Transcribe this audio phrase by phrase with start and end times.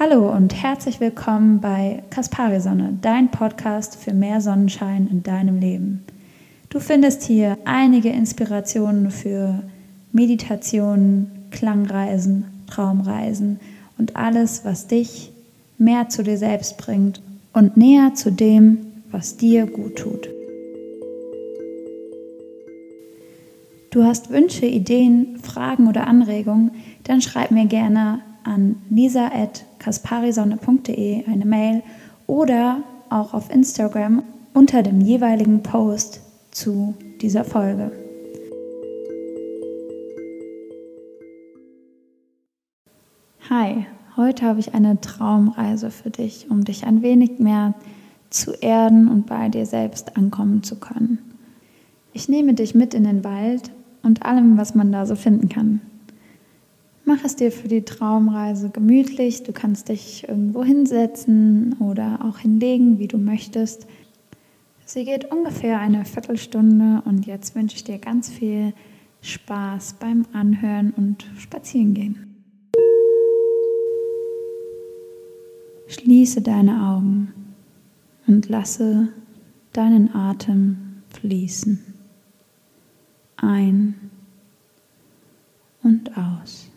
[0.00, 6.04] Hallo und herzlich willkommen bei Kaspari Sonne, dein Podcast für mehr Sonnenschein in deinem Leben.
[6.68, 9.60] Du findest hier einige Inspirationen für
[10.12, 13.58] Meditationen, Klangreisen, Traumreisen
[13.98, 15.32] und alles, was dich
[15.78, 17.20] mehr zu dir selbst bringt
[17.52, 18.78] und näher zu dem,
[19.10, 20.28] was dir gut tut.
[23.90, 26.70] Du hast Wünsche, Ideen, Fragen oder Anregungen,
[27.02, 31.82] dann schreib mir gerne an lisa.kasparisonne.de eine Mail
[32.26, 34.22] oder auch auf Instagram
[34.54, 36.20] unter dem jeweiligen Post
[36.50, 37.92] zu dieser Folge.
[43.50, 47.74] Hi, heute habe ich eine Traumreise für dich, um dich ein wenig mehr
[48.30, 51.18] zu erden und bei dir selbst ankommen zu können.
[52.12, 53.70] Ich nehme dich mit in den Wald
[54.02, 55.80] und allem, was man da so finden kann.
[57.08, 59.42] Mach es dir für die Traumreise gemütlich.
[59.42, 63.86] Du kannst dich irgendwo hinsetzen oder auch hinlegen, wie du möchtest.
[64.84, 68.74] Sie geht ungefähr eine Viertelstunde und jetzt wünsche ich dir ganz viel
[69.22, 72.44] Spaß beim Anhören und Spazierengehen.
[75.86, 77.32] Schließe deine Augen
[78.26, 79.08] und lasse
[79.72, 80.76] deinen Atem
[81.08, 81.82] fließen.
[83.38, 83.94] Ein
[85.82, 86.70] und aus.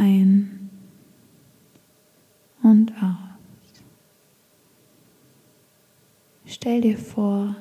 [0.00, 0.70] Ein
[2.62, 3.82] und aus.
[6.46, 7.54] Stell dir vor,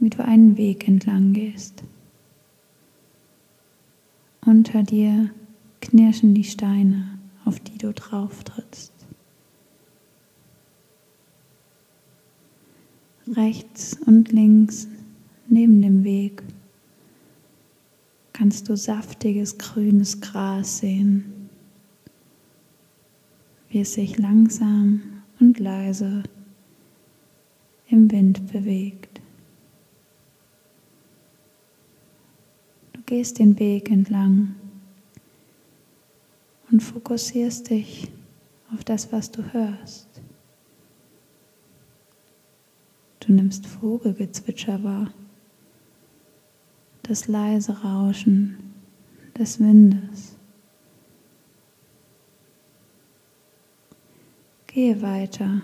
[0.00, 1.84] wie du einen Weg entlang gehst.
[4.44, 5.30] Unter dir
[5.82, 8.92] knirschen die Steine, auf die du drauf trittst.
[13.28, 14.88] Rechts und links
[15.48, 16.42] neben dem Weg
[18.40, 21.50] kannst du saftiges grünes Gras sehen,
[23.68, 25.02] wie es sich langsam
[25.40, 26.22] und leise
[27.88, 29.20] im Wind bewegt.
[32.94, 34.54] Du gehst den Weg entlang
[36.70, 38.10] und fokussierst dich
[38.72, 40.08] auf das, was du hörst.
[43.18, 45.12] Du nimmst Vogelgezwitscher wahr
[47.10, 48.56] das leise Rauschen
[49.36, 50.36] des Windes.
[54.68, 55.60] Gehe weiter.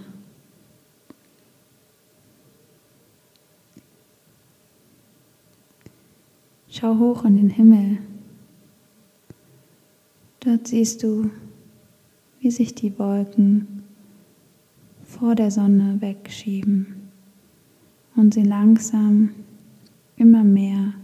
[6.69, 7.99] Schau hoch in den Himmel.
[10.41, 11.31] Dort siehst du,
[12.41, 13.84] wie sich die Wolken
[15.05, 17.09] vor der Sonne wegschieben
[18.17, 19.31] und sie langsam
[20.17, 20.95] immer mehr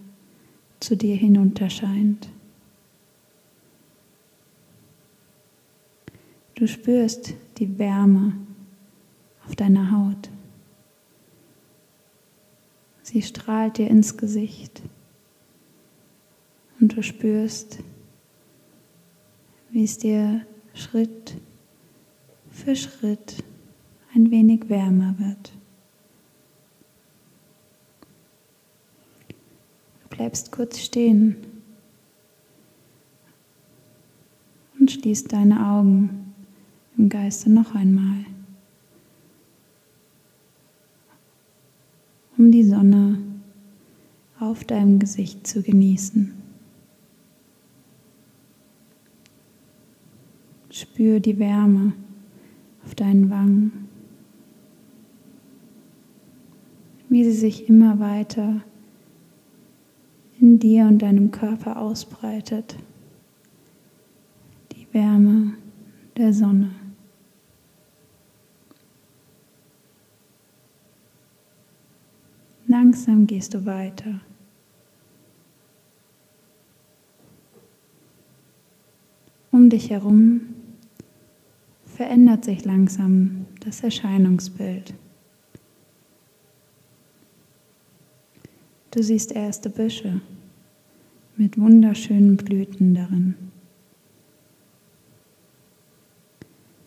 [0.83, 2.29] zu dir hinunterscheint.
[6.55, 8.35] Du spürst die Wärme
[9.47, 10.31] auf deiner Haut.
[13.03, 14.83] Sie strahlt dir ins Gesicht
[16.81, 17.79] und du spürst,
[19.71, 21.37] wie es dir Schritt
[22.51, 23.43] für Schritt
[24.15, 25.53] ein wenig wärmer wird.
[30.23, 31.35] Bleibst kurz stehen
[34.79, 36.33] und schließt deine Augen
[36.97, 38.25] im Geiste noch einmal,
[42.39, 43.19] um die Sonne
[44.39, 46.33] auf deinem Gesicht zu genießen.
[50.71, 51.95] Spür die Wärme
[52.85, 53.89] auf deinen Wangen,
[57.09, 58.63] wie sie sich immer weiter
[60.43, 62.77] in dir und deinem Körper ausbreitet.
[64.73, 65.55] Die Wärme
[66.17, 66.71] der Sonne.
[72.67, 74.21] Langsam gehst du weiter.
[79.53, 80.41] Um dich herum
[81.85, 84.95] verändert sich langsam das Erscheinungsbild.
[88.93, 90.21] Du siehst erste Büsche
[91.39, 93.35] mit wunderschönen Blüten darin.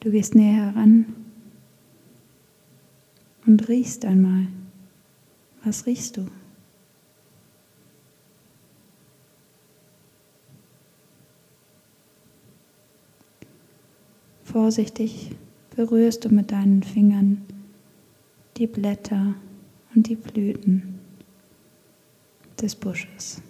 [0.01, 1.15] Du gehst näher heran
[3.47, 4.45] und riechst einmal.
[5.63, 6.27] Was riechst du?
[14.43, 15.31] Vorsichtig
[15.75, 17.41] berührst du mit deinen Fingern
[18.57, 19.33] die Blätter
[19.95, 20.94] und die Blüten
[22.61, 23.41] des Busches.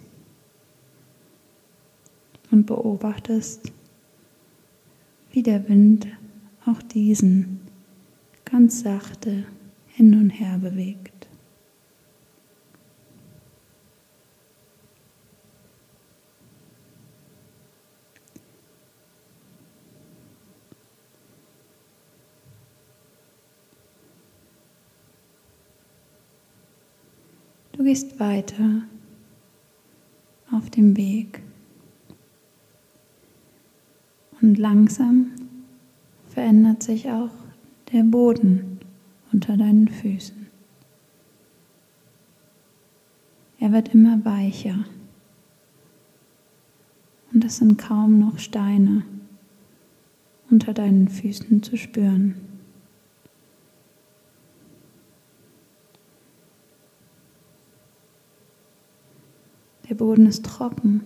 [2.50, 3.72] und beobachtest,
[5.32, 6.06] wie der Wind
[6.64, 7.60] auch diesen
[8.44, 9.44] ganz sachte
[9.88, 11.12] hin und her bewegt.
[27.72, 28.82] Du gehst weiter
[30.56, 31.42] auf dem Weg
[34.40, 35.32] und langsam
[36.28, 37.30] verändert sich auch
[37.92, 38.80] der Boden
[39.32, 40.46] unter deinen Füßen.
[43.58, 44.84] Er wird immer weicher
[47.32, 49.04] und es sind kaum noch Steine
[50.50, 52.36] unter deinen Füßen zu spüren.
[59.88, 61.04] Der Boden ist trocken,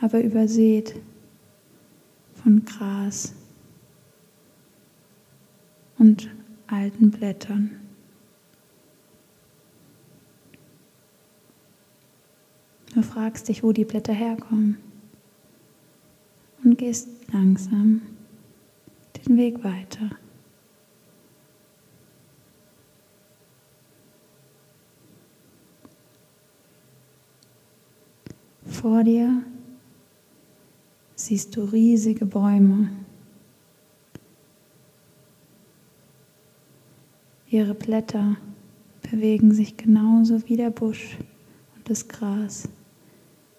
[0.00, 0.94] aber übersät
[2.32, 3.34] von Gras
[5.98, 6.30] und
[6.68, 7.80] alten Blättern.
[12.94, 14.78] Du fragst dich, wo die Blätter herkommen
[16.62, 18.02] und gehst langsam
[19.26, 20.10] den Weg weiter.
[28.80, 29.42] Vor dir
[31.16, 32.90] siehst du riesige Bäume.
[37.48, 38.36] Ihre Blätter
[39.10, 41.18] bewegen sich genauso wie der Busch
[41.74, 42.68] und das Gras,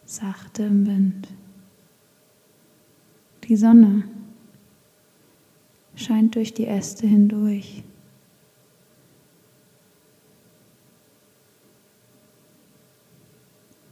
[0.05, 1.27] sachte im Wind.
[3.43, 4.05] Die Sonne
[5.95, 7.83] scheint durch die Äste hindurch.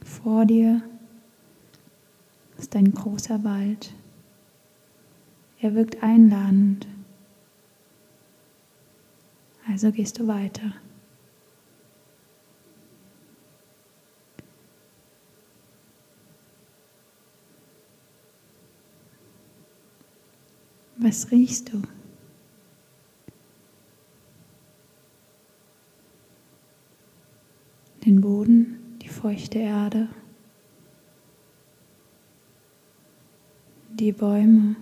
[0.05, 0.81] Vor dir
[2.57, 3.93] ist ein großer Wald.
[5.59, 6.87] Er wirkt einladend.
[9.67, 10.73] Also gehst du weiter.
[20.97, 21.81] Was riechst du?
[28.05, 30.07] Den Boden, die feuchte Erde.
[33.99, 34.75] Die Bäume,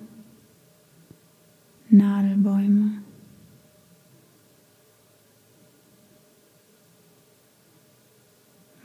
[1.89, 3.01] Nadelbäume.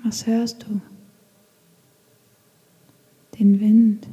[0.05, 0.81] Was hörst du?
[3.38, 4.09] Den Wind,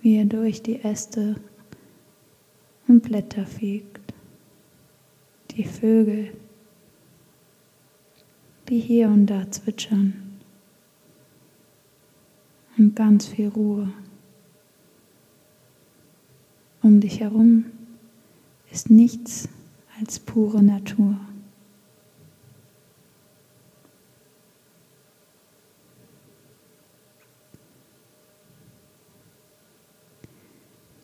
[0.00, 1.36] wie er durch die Äste
[2.88, 4.14] und Blätter fegt,
[5.52, 6.32] die Vögel,
[8.68, 10.25] die hier und da zwitschern
[12.78, 13.92] und ganz viel Ruhe.
[16.82, 17.66] Um dich herum
[18.70, 19.48] ist nichts
[19.98, 21.16] als pure Natur.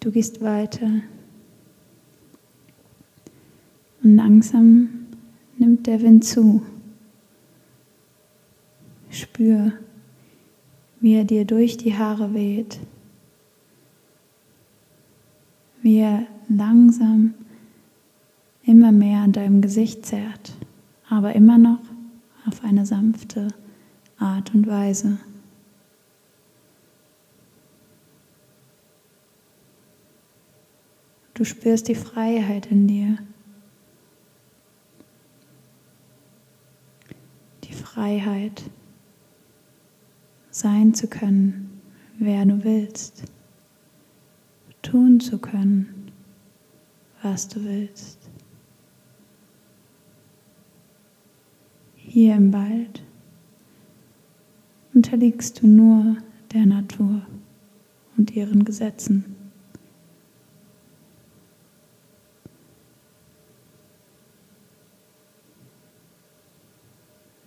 [0.01, 0.91] Du gehst weiter
[4.03, 5.07] und langsam
[5.59, 6.61] nimmt der Wind zu.
[9.11, 9.75] Spür,
[11.03, 12.79] wie er dir durch die Haare weht,
[15.83, 17.35] wie er langsam
[18.63, 20.53] immer mehr an deinem Gesicht zerrt,
[21.09, 21.81] aber immer noch
[22.47, 23.49] auf eine sanfte
[24.17, 25.19] Art und Weise.
[31.35, 33.19] Du spürst die Freiheit in dir.
[37.65, 38.63] Die Freiheit
[40.63, 41.81] sein zu können,
[42.19, 43.25] wer du willst,
[44.81, 46.13] tun zu können,
[47.21, 48.19] was du willst.
[51.97, 53.03] Hier im Wald
[54.95, 56.17] unterliegst du nur
[56.53, 57.23] der Natur
[58.17, 59.35] und ihren Gesetzen.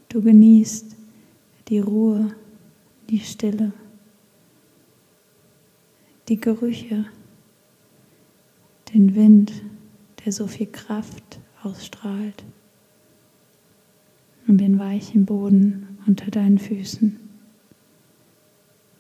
[0.10, 0.98] Du genießt
[1.69, 2.36] die Ruhe
[3.09, 3.74] die Stille,
[6.27, 7.05] die Gerüche,
[8.93, 9.53] den Wind,
[10.24, 12.43] der so viel Kraft ausstrahlt
[14.47, 17.19] und den weichen Boden unter deinen Füßen,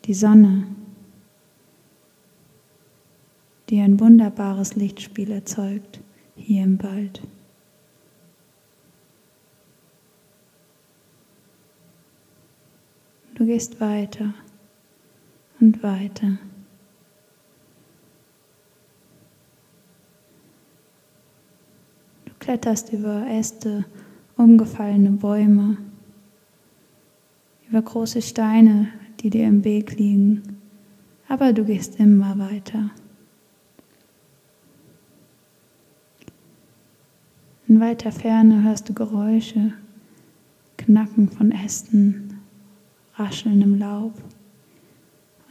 [0.05, 0.67] die Sonne,
[3.69, 5.99] die ein wunderbares Lichtspiel erzeugt
[6.35, 7.21] hier im Wald.
[13.45, 14.33] Gehst weiter
[15.59, 16.39] und weiter.
[22.25, 23.85] Du kletterst über Äste,
[24.35, 25.77] umgefallene Bäume,
[27.69, 28.87] über große Steine,
[29.19, 30.57] die dir im Weg liegen,
[31.27, 32.89] aber du gehst immer weiter.
[37.67, 39.73] In weiter Ferne hörst du Geräusche,
[40.77, 42.24] Knacken von Ästen,
[43.17, 44.13] Rascheln im Laub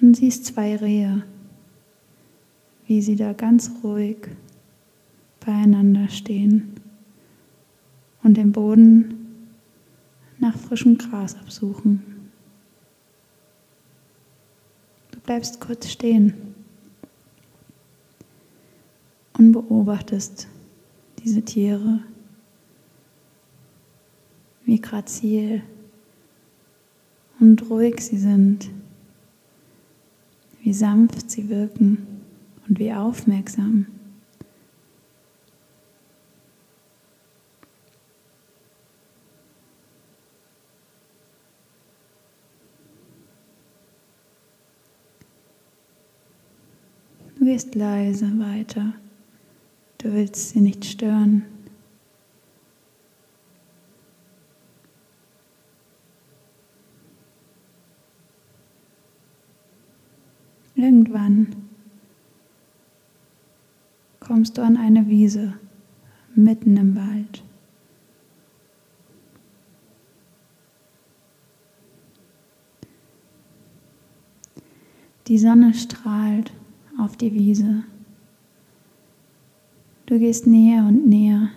[0.01, 1.25] und siehst zwei Rehe,
[2.87, 4.19] wie sie da ganz ruhig
[5.45, 6.75] beieinander stehen
[8.23, 9.15] und den Boden
[10.39, 12.03] nach frischem Gras absuchen.
[15.13, 16.35] Du bleibst kurz stehen
[19.39, 20.49] und beobachtest
[21.25, 22.01] diese Tiere,
[24.67, 25.63] wie grazil
[27.45, 28.71] und ruhig sie sind,
[30.63, 31.99] wie sanft sie wirken
[32.67, 33.85] und wie aufmerksam.
[47.39, 48.95] Du gehst leise weiter.
[49.99, 51.54] Du willst sie nicht stören.
[64.45, 65.55] Kommst du an eine Wiese
[66.35, 67.43] mitten im Wald.
[75.29, 76.53] Die Sonne strahlt
[77.01, 77.85] auf die Wiese.
[80.05, 81.49] Du gehst näher und näher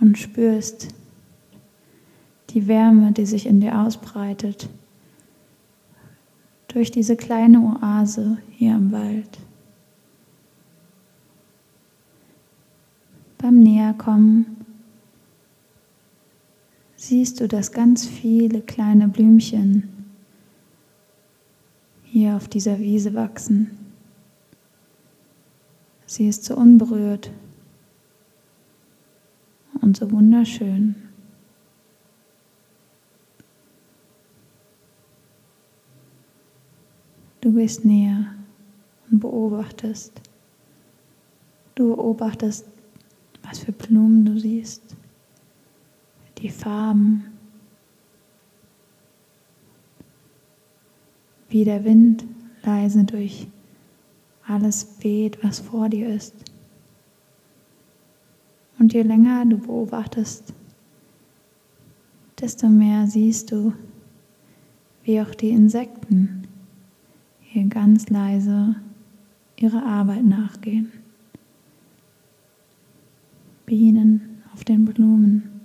[0.00, 0.94] und spürst
[2.50, 4.68] die Wärme, die sich in dir ausbreitet
[6.68, 9.40] durch diese kleine Oase hier im Wald.
[13.54, 14.66] Beim Näherkommen
[16.96, 20.08] siehst du, dass ganz viele kleine Blümchen
[22.02, 23.78] hier auf dieser Wiese wachsen.
[26.04, 27.30] Sie ist so unberührt
[29.80, 30.96] und so wunderschön.
[37.40, 38.34] Du gehst näher
[39.12, 40.20] und beobachtest.
[41.76, 42.73] Du beobachtest,
[43.54, 44.82] was für Blumen du siehst,
[46.38, 47.26] die Farben,
[51.48, 52.24] wie der Wind
[52.64, 53.46] leise durch
[54.44, 56.34] alles weht, was vor dir ist.
[58.80, 60.52] Und je länger du beobachtest,
[62.40, 63.72] desto mehr siehst du,
[65.04, 66.48] wie auch die Insekten
[67.40, 68.74] hier ganz leise
[69.54, 70.90] ihrer Arbeit nachgehen.
[73.66, 75.60] Bienen auf den Blumen,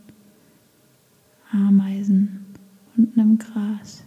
[1.51, 2.45] Ameisen
[2.95, 4.03] unten im Gras,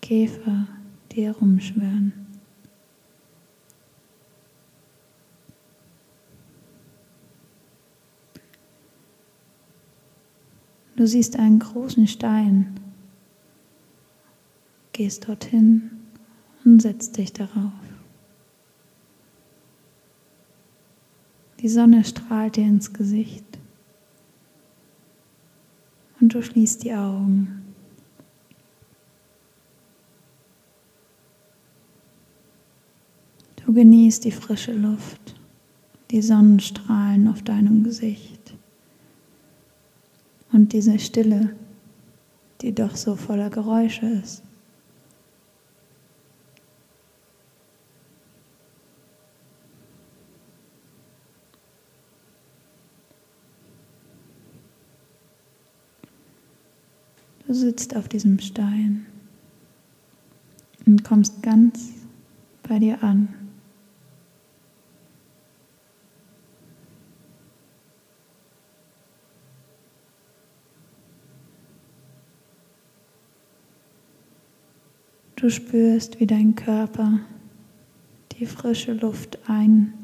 [0.00, 0.68] Käfer,
[1.12, 2.12] die herumschwirren.
[10.96, 12.74] Du siehst einen großen Stein,
[14.92, 15.92] gehst dorthin
[16.64, 17.87] und setzt dich darauf.
[21.68, 23.44] Die Sonne strahlt dir ins Gesicht
[26.18, 27.62] und du schließt die Augen.
[33.66, 35.34] Du genießt die frische Luft,
[36.10, 38.54] die Sonnenstrahlen auf deinem Gesicht
[40.52, 41.54] und diese Stille,
[42.62, 44.42] die doch so voller Geräusche ist.
[57.48, 59.06] Du sitzt auf diesem Stein
[60.84, 61.92] und kommst ganz
[62.62, 63.32] bei dir an.
[75.36, 77.20] Du spürst, wie dein Körper
[78.32, 79.96] die frische Luft einatmet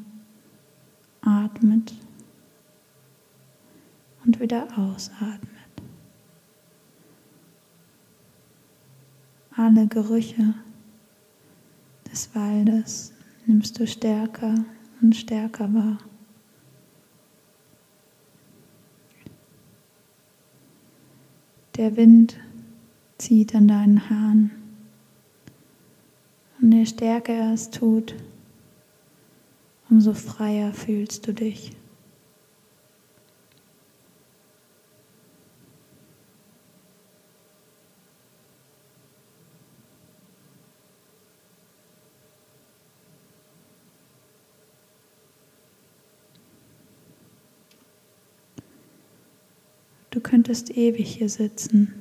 [4.25, 5.54] und wieder ausatmet.
[9.57, 10.53] Alle Gerüche
[12.11, 13.13] des Waldes
[13.45, 14.65] nimmst du stärker
[15.01, 15.97] und stärker wahr.
[21.77, 22.37] Der Wind
[23.17, 24.51] zieht an deinen Haaren.
[26.61, 28.13] Und je stärker er es tut,
[29.89, 31.75] umso freier fühlst du dich.
[50.15, 51.91] Du könntest ewig hier sitzen.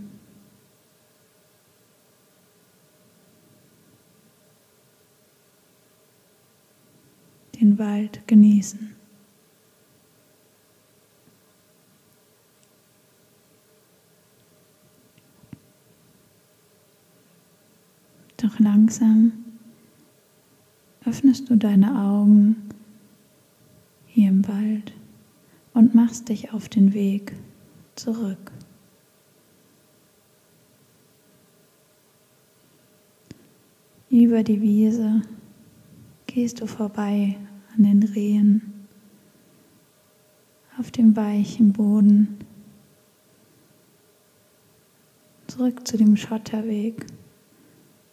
[7.58, 8.94] Den Wald genießen.
[18.36, 19.32] Doch langsam
[21.06, 22.56] öffnest du deine Augen
[24.06, 24.92] hier im Wald
[25.72, 27.32] und machst dich auf den Weg
[27.96, 28.52] zurück.
[34.10, 35.22] Über die Wiese
[36.26, 37.36] gehst du vorbei
[37.76, 38.86] an den Rehen,
[40.78, 42.38] auf dem weichen Boden,
[45.48, 47.06] zurück zu dem Schotterweg,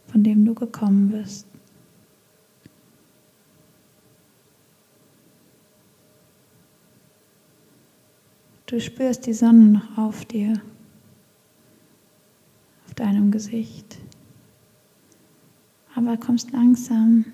[0.07, 1.50] von dem du gekommen bist.
[8.71, 10.53] Du spürst die Sonne noch auf dir,
[12.85, 13.97] auf deinem Gesicht,
[15.93, 17.25] aber kommst langsam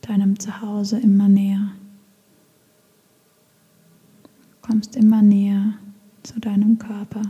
[0.00, 1.72] deinem Zuhause immer näher.
[4.62, 5.74] Kommst immer näher
[6.22, 7.22] zu deinem Körper.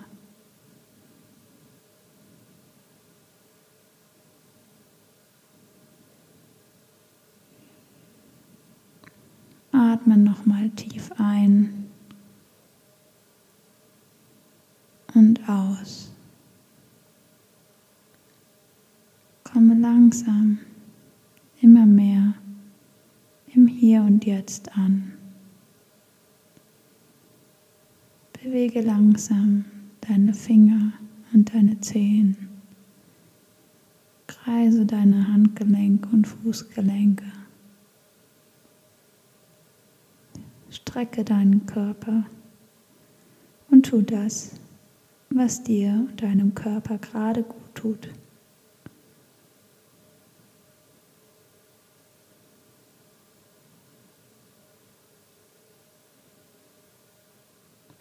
[9.72, 11.80] Atme nochmal tief ein.
[15.14, 16.12] und aus.
[19.44, 20.58] Komme langsam
[21.60, 22.34] immer mehr
[23.54, 25.12] im Hier und Jetzt an.
[28.32, 29.64] Bewege langsam
[30.00, 30.92] deine Finger
[31.32, 32.48] und deine Zehen.
[34.26, 37.24] Kreise deine Handgelenke und Fußgelenke.
[40.70, 42.24] Strecke deinen Körper
[43.70, 44.59] und tu das,
[45.30, 48.08] was dir und deinem Körper gerade gut tut.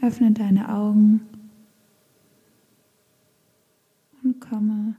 [0.01, 1.27] Öffne deine Augen
[4.23, 4.95] und komme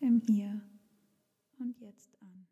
[0.00, 0.60] im Hier
[1.58, 2.46] und Jetzt an.